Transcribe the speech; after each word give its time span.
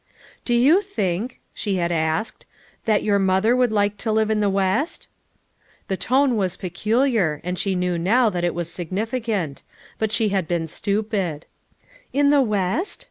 "Do 0.45 0.55
you 0.55 0.81
think," 0.81 1.41
she 1.53 1.75
had 1.75 1.91
asked, 1.91 2.47
"that 2.85 3.03
your 3.03 3.19
mother 3.19 3.55
would 3.55 3.71
like 3.71 3.97
to 3.97 4.11
live 4.11 4.31
in 4.31 4.39
the 4.39 4.49
West?" 4.49 5.07
The 5.89 5.95
tone 5.95 6.35
was 6.37 6.57
peculiar 6.57 7.39
and 7.43 7.59
she 7.59 7.75
knew 7.75 7.99
now 7.99 8.31
that 8.31 8.43
it 8.43 8.55
was 8.55 8.73
significant; 8.73 9.61
but 9.99 10.11
she 10.11 10.29
had 10.29 10.47
been 10.47 10.65
stupid, 10.65 11.45
"In 12.13 12.31
the 12.31 12.41
West?" 12.41 12.99